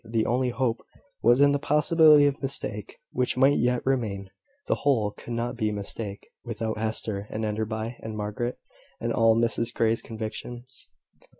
The 0.03 0.25
only 0.25 0.49
hope 0.49 0.81
was 1.21 1.41
in 1.41 1.51
the 1.51 1.59
possibility 1.59 2.25
of 2.25 2.41
mistake, 2.41 2.97
which 3.11 3.37
might 3.37 3.59
yet 3.59 3.85
remain. 3.85 4.31
The 4.65 4.77
whole 4.81 5.11
could 5.11 5.33
not 5.33 5.57
be 5.57 5.71
mistake, 5.71 6.29
about 6.43 6.79
Hester, 6.79 7.27
and 7.29 7.45
Enderby, 7.45 7.97
and 8.01 8.17
Margaret, 8.17 8.57
and 8.99 9.13
all 9.13 9.37
Mrs 9.37 9.71
Grey's 9.71 10.01
convictions. 10.01 10.87